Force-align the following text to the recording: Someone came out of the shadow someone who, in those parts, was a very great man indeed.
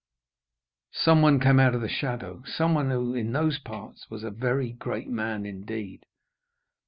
Someone 0.95 1.39
came 1.39 1.59
out 1.59 1.75
of 1.75 1.81
the 1.81 1.87
shadow 1.87 2.41
someone 2.43 2.89
who, 2.89 3.13
in 3.13 3.33
those 3.33 3.59
parts, 3.59 4.09
was 4.09 4.23
a 4.23 4.31
very 4.31 4.71
great 4.71 5.07
man 5.09 5.45
indeed. 5.45 6.07